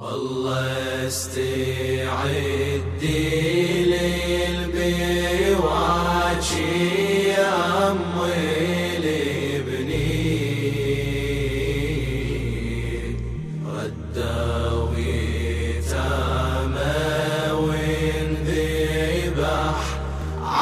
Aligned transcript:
والله 0.00 1.06
استعدي 1.06 2.10
للبواجي 4.40 7.28
يا 7.28 7.90
امي 7.90 8.98
لابني 8.98 10.20
رداوي 13.66 15.20
تامه 15.90 17.54
وانذبح 17.60 19.78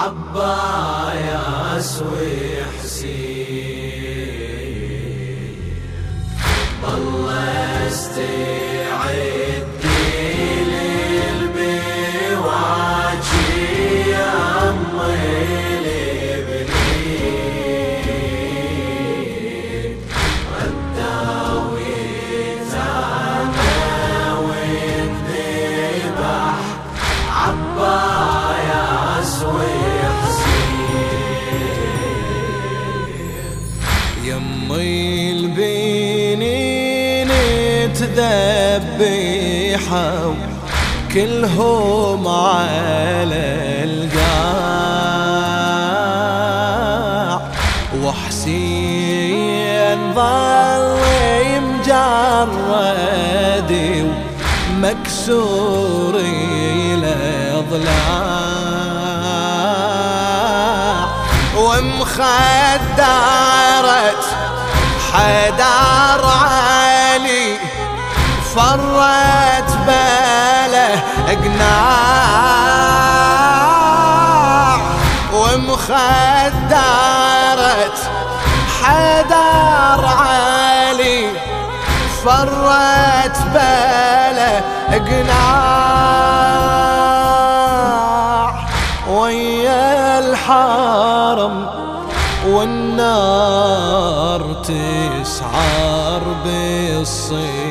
عباياس 0.00 1.90
وحسين 2.02 3.18
والله 6.82 7.88
استعد 7.88 8.77
تذبحوا 38.98 40.34
كلهم 41.14 42.28
على 42.28 43.84
القاع. 43.84 44.18
وحسين 48.02 49.98
ظل 50.14 50.98
مجرد 51.60 53.72
ومكسور 54.70 56.14
الاضلاع 56.94 58.18
ومخدرت 61.56 63.00
ومخدرت 75.90 76.78
حدار 78.82 80.04
علي 80.06 81.30
فرت 82.24 83.38
بله 83.54 84.62
اقناع 84.90 85.28
ويا 89.10 90.18
الحرم 90.18 91.56
والنار 92.46 94.42
تسعر 94.64 96.22
بالصواوي 96.44 97.67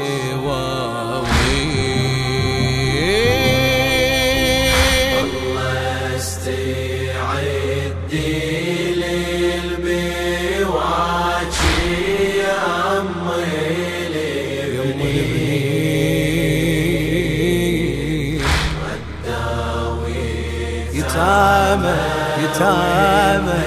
يتامى 20.94 21.96
يتامى 22.44 23.62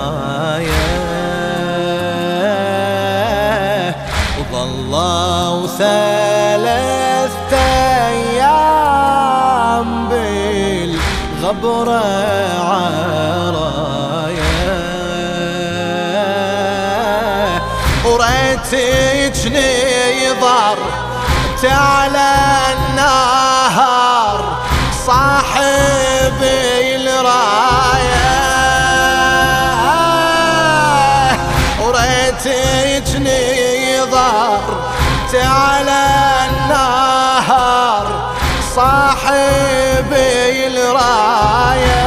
وظلوا 4.51 5.67
ثلاثة 5.67 7.57
أيام 8.07 9.89
بالغبرة 10.09 12.03
عرايا. 12.69 13.19
وريتك 18.05 19.39
نظر 19.47 20.77
تعلى 21.61 22.31
النهار 22.73 23.48
تعلى 35.59 36.05
النهار 36.49 38.05
صاحب 38.75 40.11
الراية. 40.67 42.03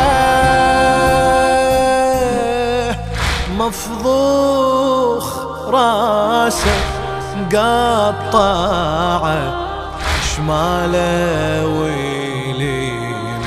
مفضوخ 3.59 5.27
راسه 5.69 6.79
قطاعه 7.53 9.43
شماله 10.37 11.67
واليمين 11.67 13.43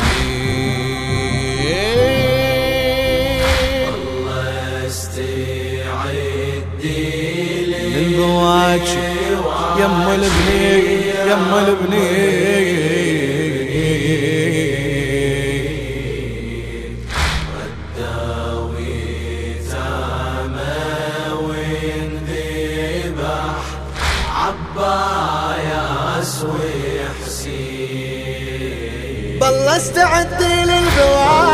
والله 3.86 4.88
استعدي 4.88 6.46
البواجي 7.96 9.15
يم 9.80 10.08
البني 10.10 10.66
يم 11.32 11.52
البني. 11.54 13.16
داوي 17.98 18.96
تامه 19.72 21.34
وانذبح 21.46 22.86
عباياس 24.76 26.34
وحسين 26.44 27.80
بالله 29.40 29.76
استعدي 29.78 30.56
للبواجي 30.70 31.45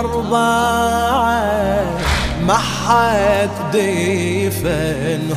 الأربعة 0.00 1.84
ما 2.46 2.58
حد 2.58 3.50
ديفنهم. 3.72 5.34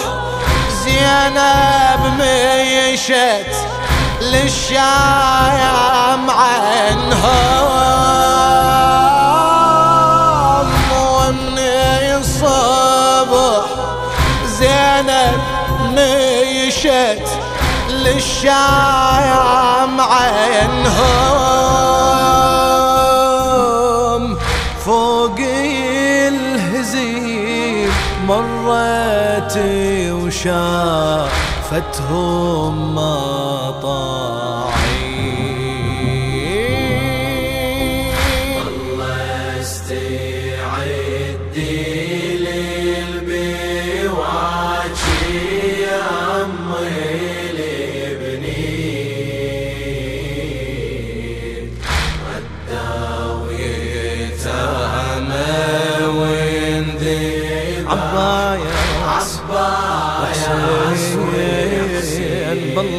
زينب 0.84 2.02
ميشت 2.20 3.64
للشام 4.31 6.24
عنهم 6.30 7.66
ومن 10.92 11.60
الصبح 12.19 13.66
زينب 14.45 15.42
ميشت 15.95 17.27
للشام 17.89 19.22
عنهم. 20.01 21.45
فوق 24.86 25.39
الهزيم 26.30 27.92
مرت 28.27 29.56
وشافتهم 31.65 32.95
مطاعين 32.95 34.94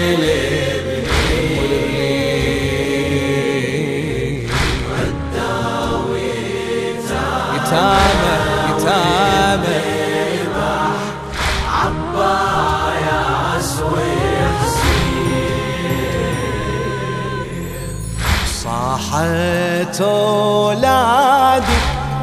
اولادي 20.00 21.78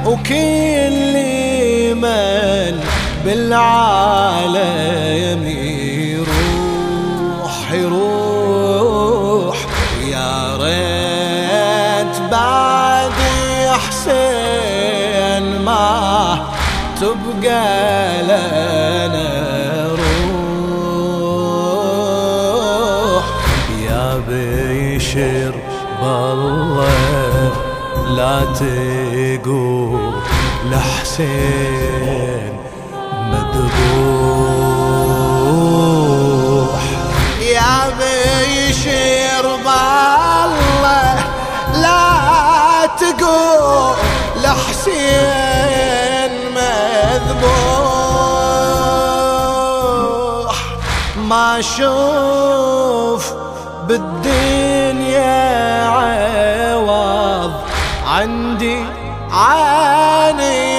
وكل 0.05 1.13
من 1.95 2.79
بالعالم 3.25 4.61
يروح 6.07 7.71
يروح. 7.71 9.57
يا 10.07 10.57
ريت 10.57 12.21
بعد 12.31 13.11
حسين 13.87 15.45
ما 15.65 16.37
تبقى 17.01 18.23
لنا 18.23 19.31
روح. 21.21 23.25
يا 23.89 24.07
بيشر 24.29 25.53
بالله 26.01 27.00
لا 28.15 28.45
تقول 28.45 30.13
لحسين 30.71 32.53
مذبوح 35.51 36.81
يا 37.41 37.77
بيشر 37.99 39.45
بالله 39.65 41.15
لا 41.81 42.05
تقول 42.99 43.95
لحسين 44.43 45.51
ما 51.31 51.59
أشوف 51.59 53.33
بالدنيا 53.87 55.41
عوض 55.85 56.50
عندي 58.21 58.77
عاني. 59.31 60.70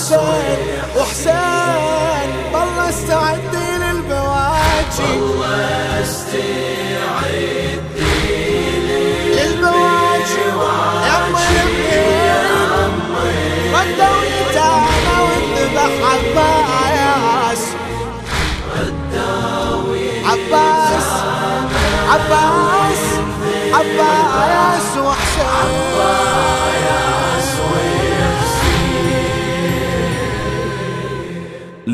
وحسين 0.00 0.58
وحسين 0.96 2.30
بالله 2.52 2.88
استعدي 2.88 3.68
للبواجي. 3.82 5.20
للبواجي 5.20 6.69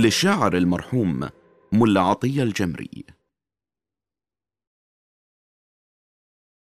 للشاعر 0.06 0.56
المرحوم 0.56 1.28
ملا 1.72 2.00
عطية 2.00 2.42
الجمري. 2.42 3.15